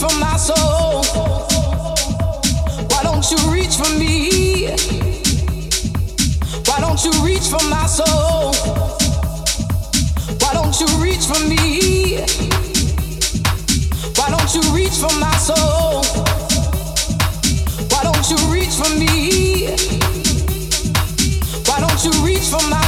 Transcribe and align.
For 0.00 0.18
my 0.18 0.36
soul? 0.38 1.02
Why 2.88 3.02
don't 3.02 3.30
you 3.30 3.36
reach 3.52 3.76
for 3.76 3.90
me? 3.98 4.70
Why 6.64 6.80
don't 6.80 7.04
you 7.04 7.12
reach 7.22 7.46
for 7.52 7.62
my 7.68 7.84
soul? 7.84 8.54
Why 10.40 10.54
don't 10.54 10.80
you 10.80 10.86
reach 11.04 11.26
for 11.26 11.40
me? 11.46 12.24
Why 14.16 14.30
don't 14.30 14.54
you 14.54 14.62
reach 14.72 14.96
for 14.96 15.12
my 15.20 15.36
soul? 15.36 16.02
Why 17.90 18.02
don't 18.02 18.30
you 18.30 18.38
reach 18.50 18.74
for 18.80 18.88
me? 18.96 19.76
Why 21.66 21.78
don't 21.78 22.04
you 22.06 22.12
reach 22.24 22.48
for 22.48 22.66
my 22.70 22.79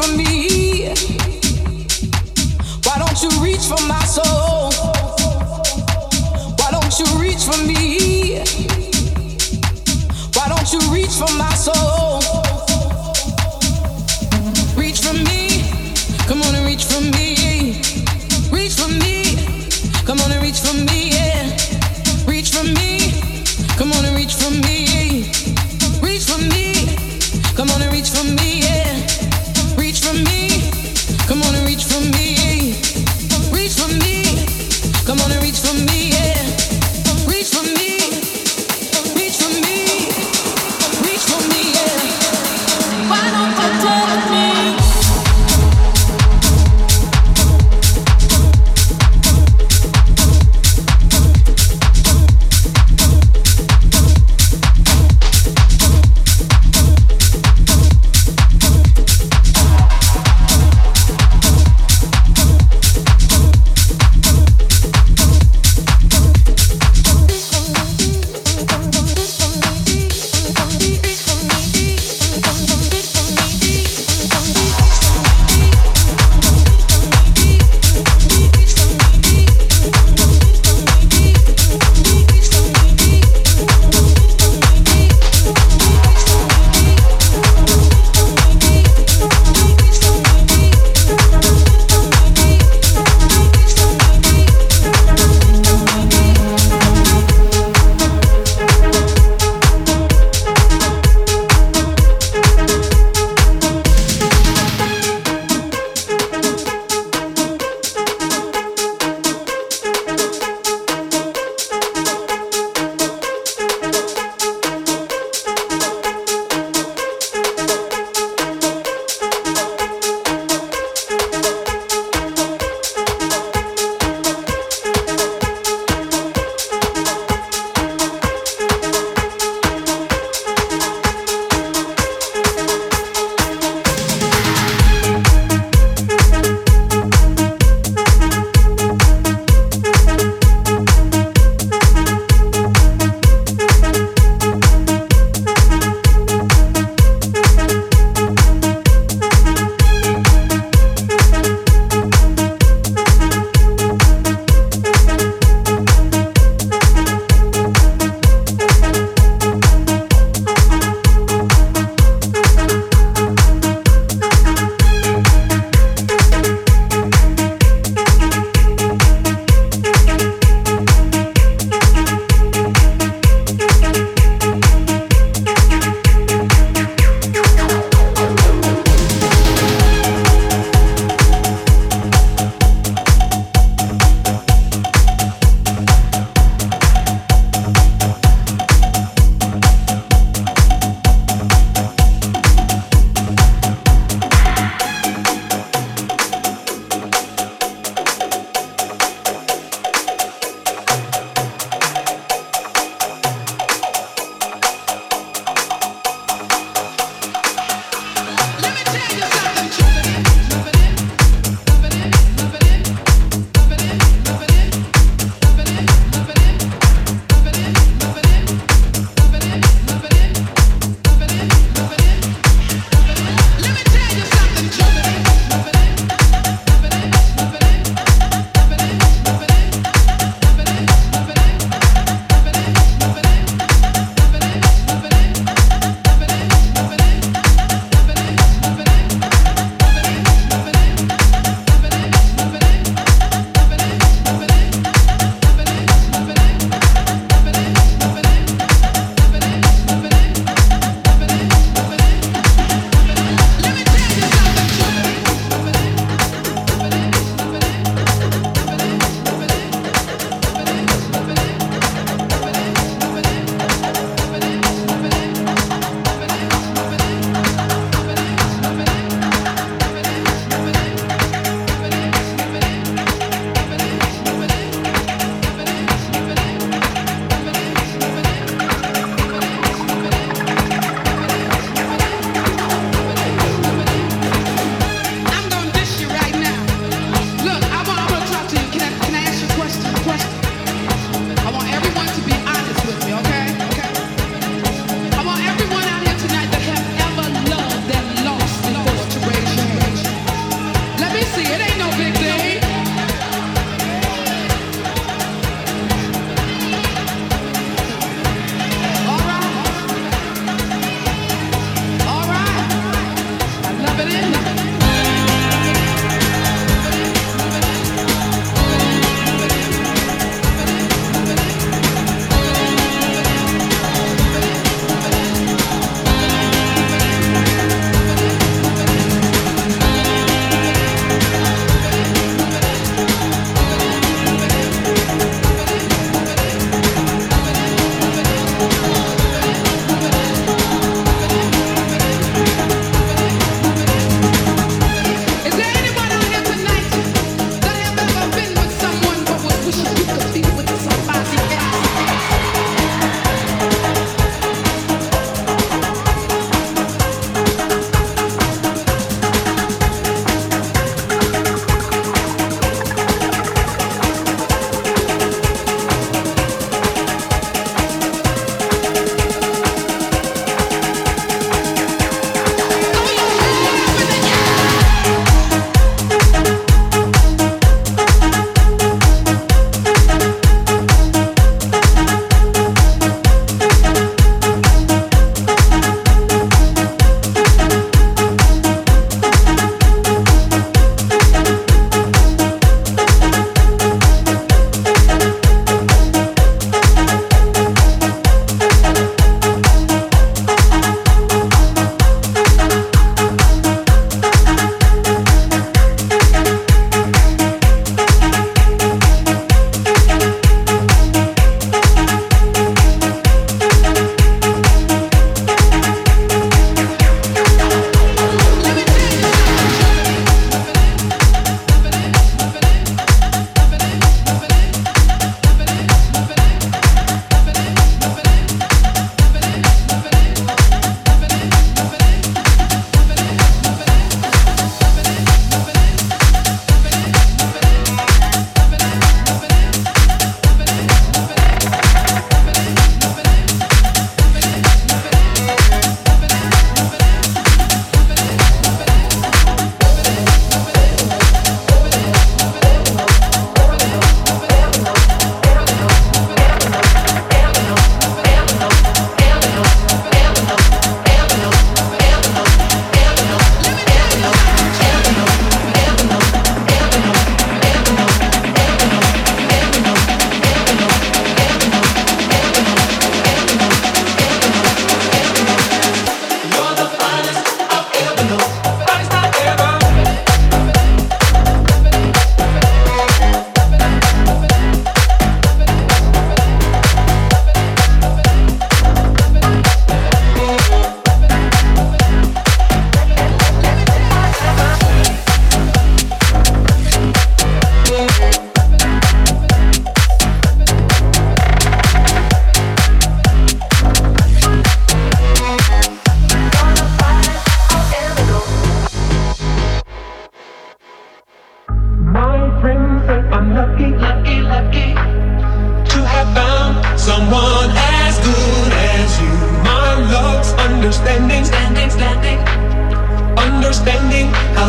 Come 0.00 0.10
on 0.10 0.20
and 0.20 0.28
reach 3.42 3.66
for 3.66 3.82
my 3.88 3.98
soul? 4.04 4.70
Why 6.56 6.70
don't 6.70 6.96
you 7.00 7.06
reach 7.18 7.42
for 7.42 7.58
me, 7.64 8.34
yeah. 8.34 8.44
Reach 10.92 11.10
for 11.10 11.26
me. 11.36 11.87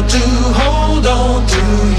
to 0.10 0.20
hold 0.54 1.06
on 1.06 1.46
to 1.46 1.94
you. 1.94 1.99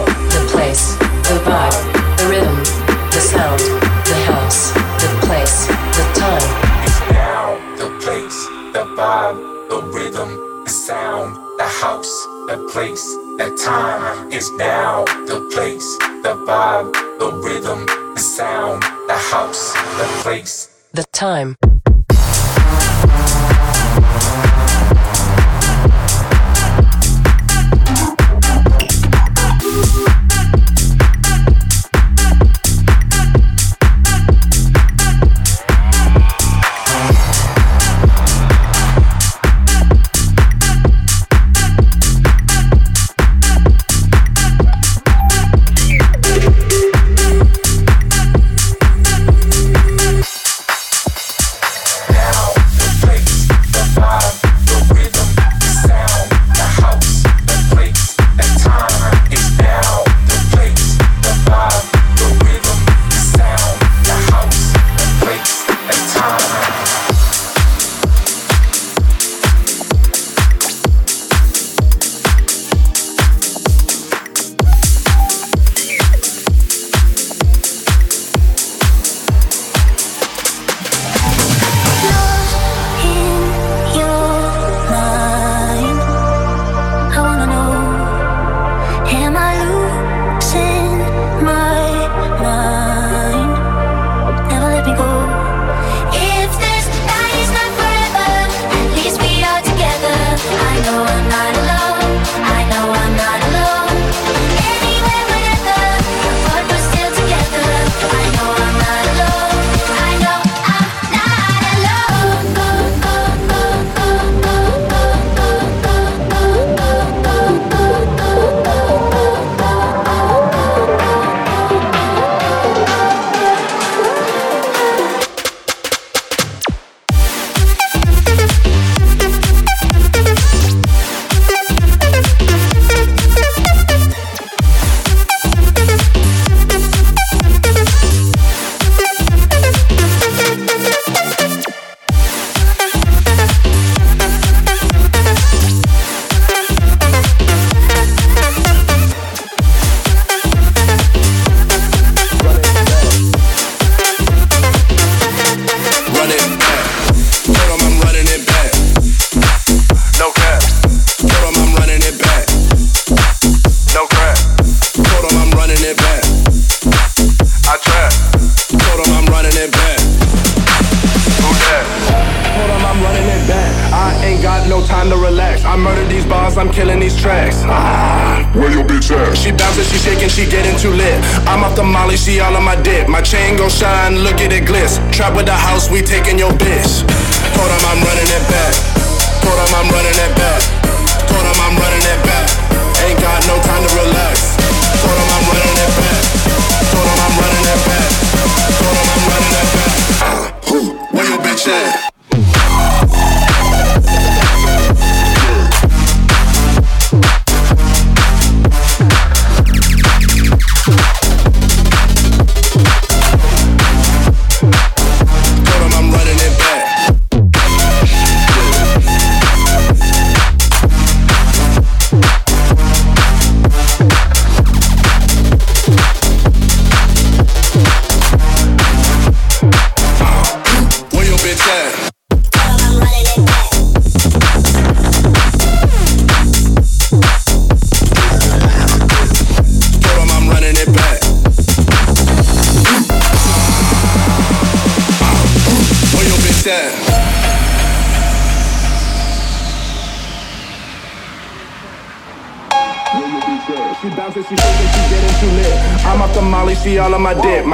is 14.41 14.51
now. 14.57 15.05
The 15.29 15.39
place, 15.53 15.87
the 16.25 16.33
vibe, 16.47 16.91
the 17.19 17.29
rhythm, 17.45 17.85
the 18.15 18.19
sound, 18.19 18.81
the 19.07 19.19
house, 19.31 19.73
the 19.99 20.07
place, 20.23 20.55
the 20.93 21.03
time. 21.11 21.57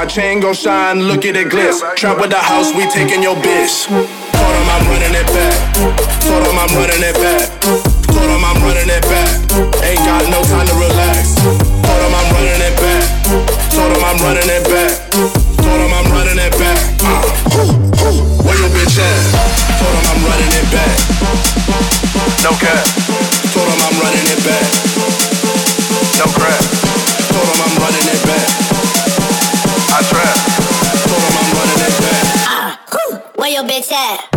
chain 0.08 0.39
gon' 0.39 0.54
shine, 0.54 1.04
look 1.04 1.26
at 1.26 1.36
it 1.36 1.52
glitz. 1.52 1.84
Trap 1.96 2.20
with 2.22 2.32
the 2.32 2.39
house, 2.39 2.72
we 2.74 2.88
taking 2.88 3.22
your 3.22 3.36
bitch. 3.36 3.88
Told 3.91 4.54
him 4.56 4.67
I'm 4.72 4.84
running 4.88 5.15
it 5.20 5.28
back. 5.36 5.56
Told 6.24 6.43
him 6.48 6.58
I'm 6.58 6.72
running 6.80 7.04
it 7.04 7.17
back. 7.20 7.43
Told 8.08 8.30
him 8.32 8.43
I'm 8.43 8.58
running 8.63 8.88
it 8.88 9.04
back. 9.04 9.28
Ain't 9.84 10.00
got 10.08 10.24
no 10.32 10.39
time 10.48 10.63
to 10.63 10.76
relax. 10.80 11.36
Told 11.43 12.02
him 12.02 12.13
I'm 12.15 12.28
running 12.32 12.62
it 12.63 12.76
back. 12.80 13.04
Told 13.76 13.91
him 13.91 14.04
I'm 14.08 14.17
running 14.24 14.48
it 14.48 14.63
back. 14.72 14.91
Told 15.60 15.80
him 15.84 15.91
I'm 15.91 16.08
running 16.15 16.39
it 16.39 16.54
back. 16.56 16.80
Uh, 17.04 17.28
where 18.48 18.58
your 18.63 18.72
bitch 18.72 18.96
at? 18.96 19.20
Told 19.76 19.91
him 19.91 20.06
I'm 20.08 20.22
running 20.24 20.52
it 20.56 20.67
back. 20.72 20.96
No 22.48 22.56
cap. 22.56 22.86
Told 23.52 23.67
him 23.67 23.82
I'm 23.84 23.96
running 24.00 24.28
it 24.32 24.41
back. 24.48 24.67
No 26.15 26.26
crap. 26.32 26.63
Told 27.28 27.48
him 27.50 27.60
I'm 27.60 27.76
running 27.84 28.08
it 28.08 28.22
back. 28.24 28.67
It's 33.78 33.90
that. 33.90 34.37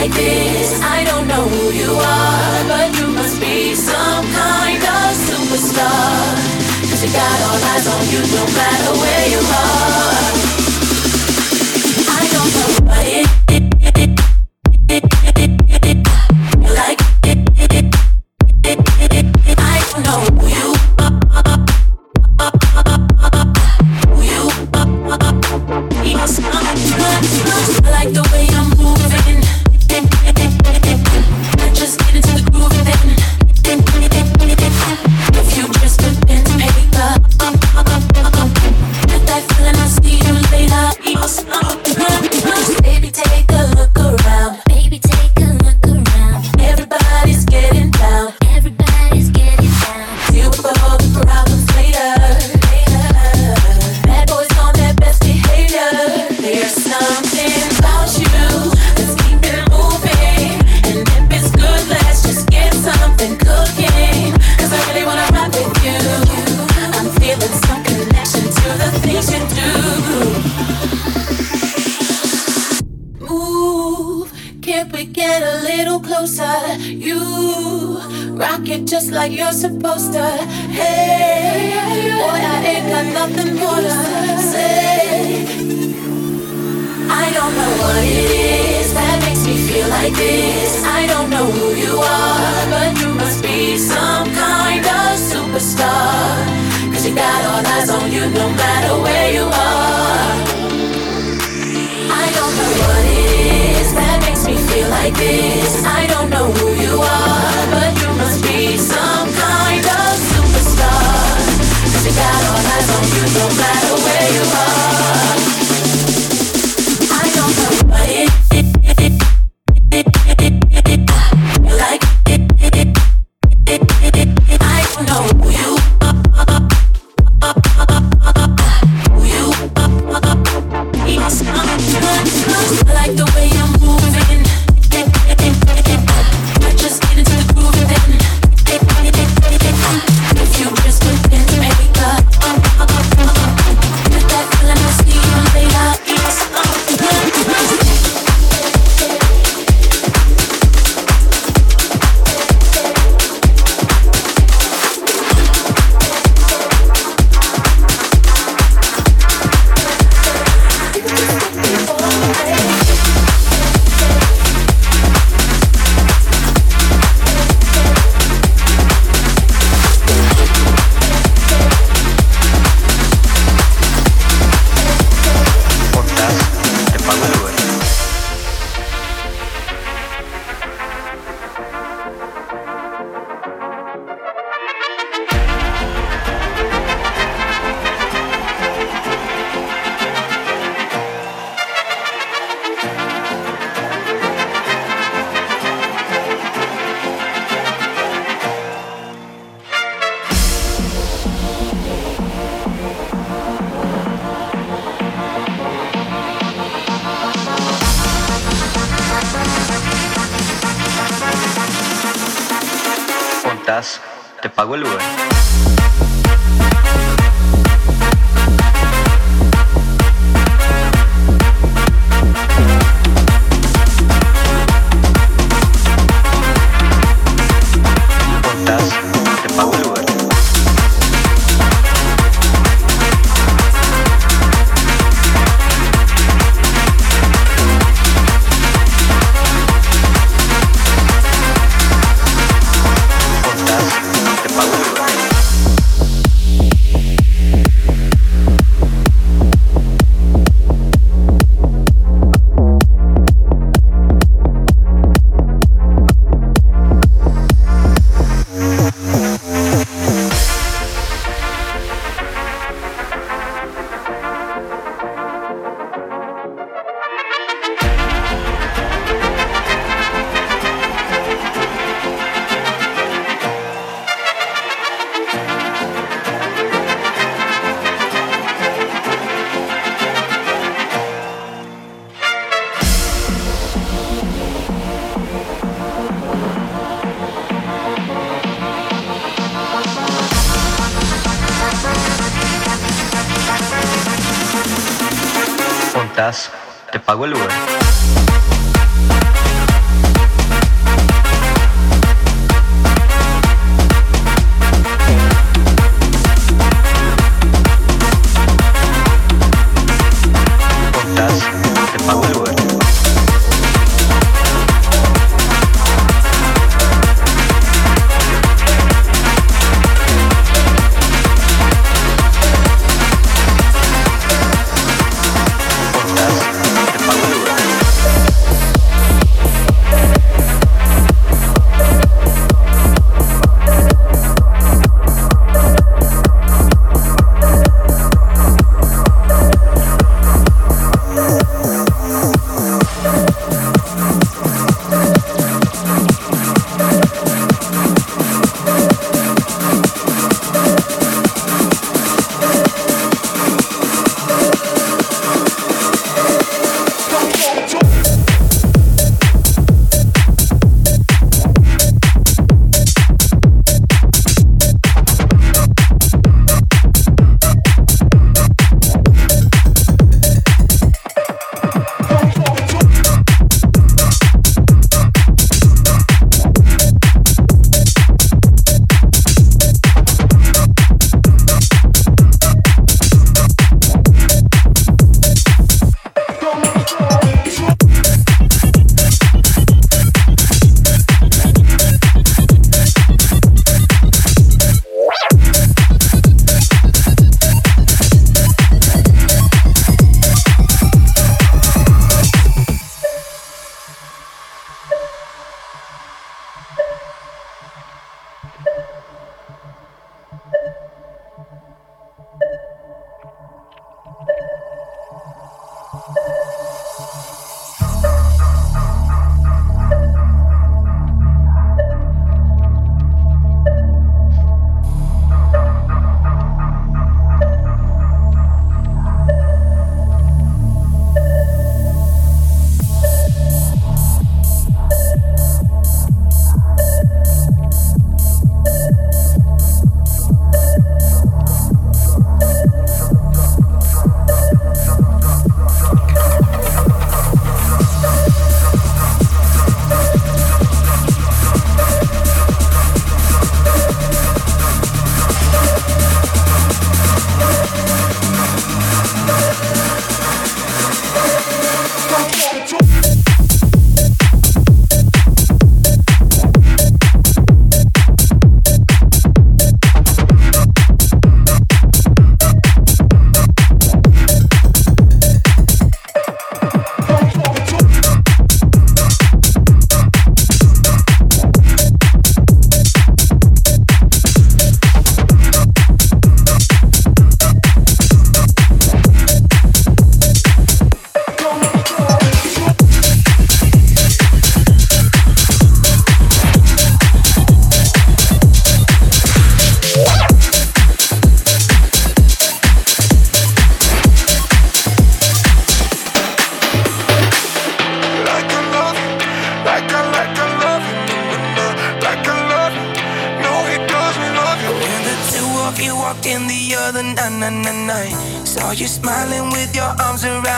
like 0.00 0.12
this. 0.14 0.80
I 0.82 1.04
don't 1.04 1.26
know 1.28 1.44
who 1.44 1.64
you 1.72 1.92
are, 1.92 2.64
but 2.72 2.88
you 2.98 3.06
must 3.08 3.38
be 3.38 3.74
some 3.74 4.24
kind 4.32 4.82
of 4.96 5.08
superstar. 5.28 6.16
Cause 6.88 7.02
you 7.04 7.12
got 7.12 7.36
all 7.46 7.60
eyes 7.72 7.86
on 7.94 8.02
you 8.12 8.20
no 8.38 8.44
matter 8.58 8.92
where 9.02 9.26
you 9.28 9.40
are. 9.40 10.19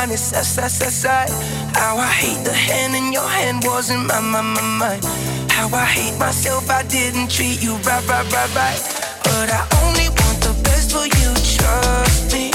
mind 0.03 0.15
is 0.15 0.21
side. 0.21 1.31
How 1.77 1.97
I 1.97 2.09
hate 2.09 2.45
the 2.45 2.53
hand 2.53 2.97
in 2.97 3.13
your 3.13 3.29
hand 3.29 3.63
wasn't 3.65 4.07
my, 4.09 4.21
my, 4.21 4.43
my, 4.43 4.63
mind. 4.79 5.05
How 5.51 5.69
I 5.69 5.85
hate 5.85 6.19
myself, 6.19 6.69
I 6.71 6.83
didn't 6.83 7.31
treat 7.31 7.63
you 7.63 7.75
right, 7.87 8.07
right, 8.09 8.33
right, 8.33 8.55
right. 8.55 8.81
But 9.25 9.51
I 9.51 9.63
only 9.85 10.09
want 10.09 10.39
the 10.43 10.55
best 10.65 10.93
for 10.93 11.07
you, 11.07 11.31
trust 11.57 12.33
me. 12.33 12.52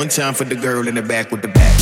One 0.00 0.08
time 0.08 0.32
for 0.32 0.44
the 0.44 0.54
girl 0.54 0.88
in 0.88 0.94
the 0.94 1.02
back 1.02 1.30
with 1.30 1.42
the 1.42 1.48
back. 1.48 1.78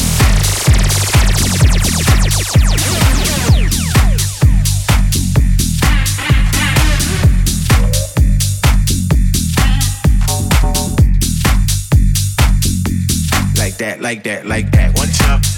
like 13.56 13.78
that, 13.78 14.00
like 14.00 14.24
that, 14.24 14.46
like 14.46 14.72
that. 14.72 14.96
One 14.96 15.08
time. 15.10 15.57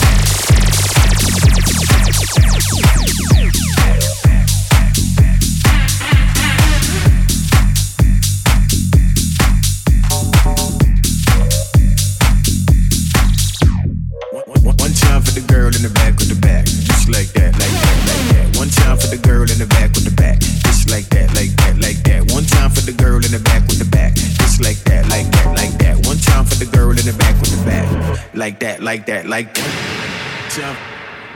time 30.55 30.75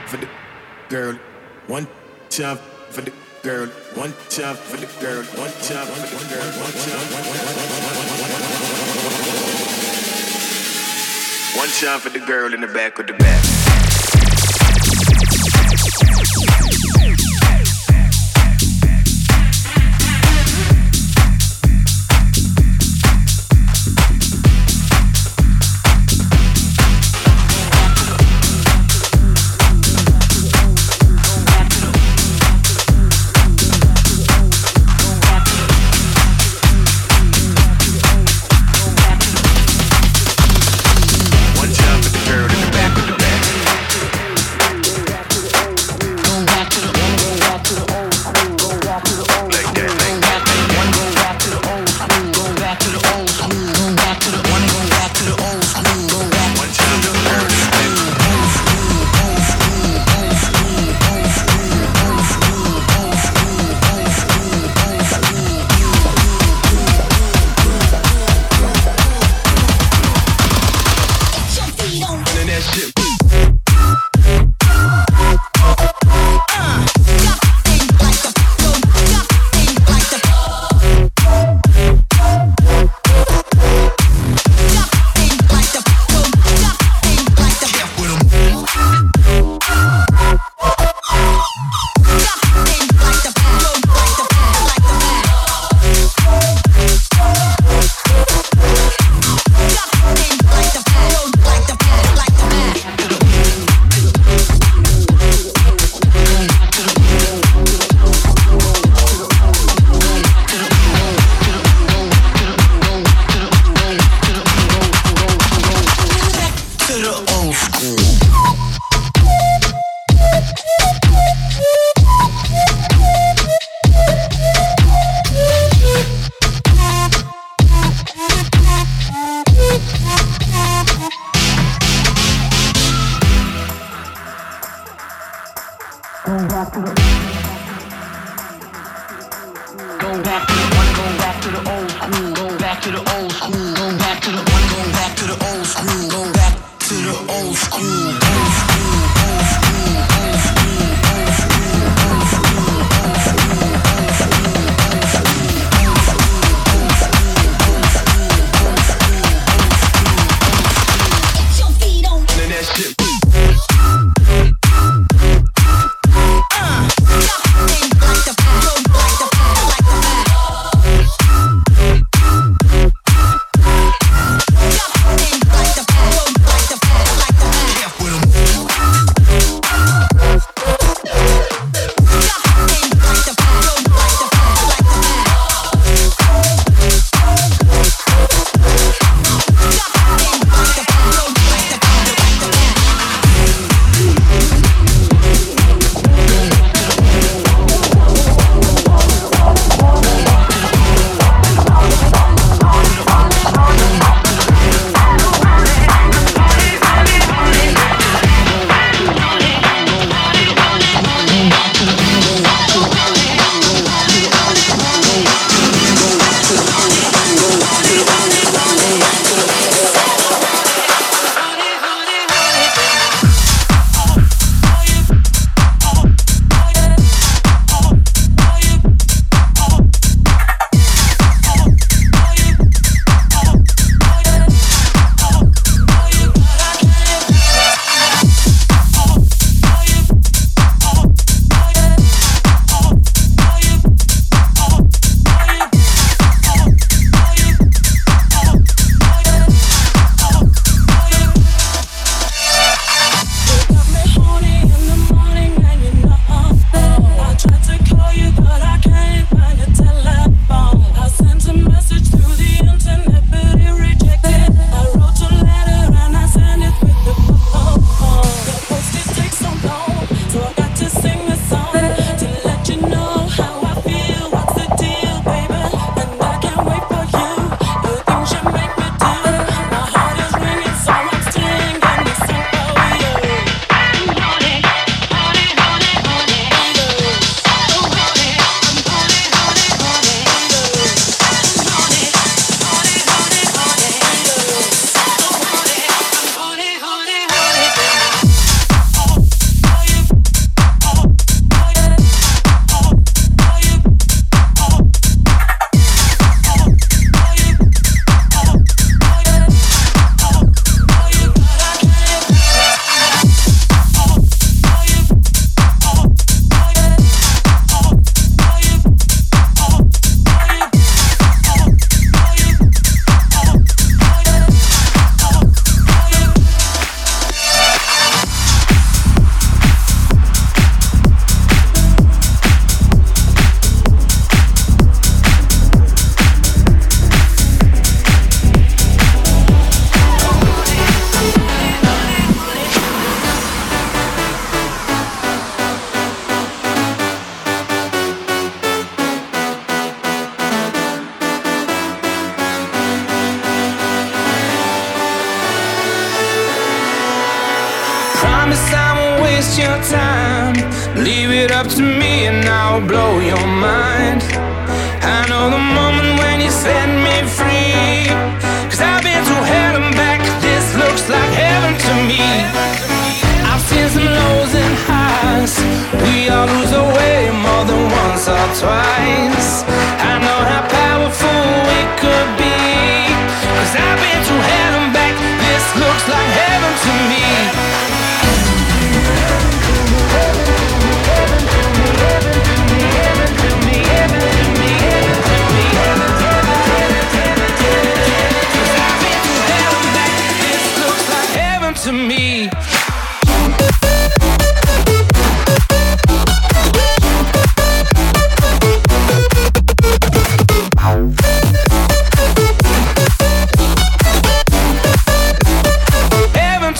for 0.06 0.18
the 0.18 0.28
girl, 0.90 1.18
one 1.68 1.88
time 2.28 2.58
for 2.90 3.00
the 3.00 3.10
girl, 3.42 3.66
one 3.94 4.12
time 4.28 4.54
for 4.54 4.76
the 4.76 4.86
girl, 5.00 5.24
one 5.40 5.50
time 5.64 5.86
for 5.86 6.00
the 6.04 6.28
girl, 6.28 6.44
one 6.60 6.72
time, 6.84 7.06
one 11.56 11.68
time 11.80 12.00
for 12.00 12.10
the 12.10 12.26
girl 12.26 12.52
in 12.52 12.60
the 12.60 12.66
back 12.66 12.98
of 12.98 13.06
the 13.06 13.14
back. 13.14 13.35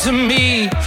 to 0.07 0.12
me. 0.12 0.86